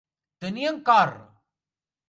Tenir 0.45 0.65
en 0.71 0.81
cor. 0.89 1.13